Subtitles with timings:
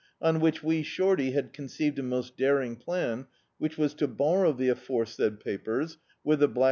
[0.19, 3.27] On which Wee Shorty had conceived a most daring plan,
[3.59, 6.59] which was to borrow the aforesaid papers, with the black D,i.